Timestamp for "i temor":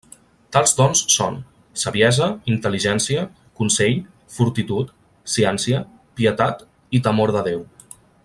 7.01-7.35